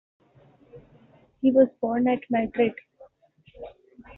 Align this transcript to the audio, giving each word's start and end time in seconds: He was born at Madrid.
He 1.43 1.51
was 1.51 1.67
born 1.79 2.07
at 2.07 2.21
Madrid. 2.31 2.73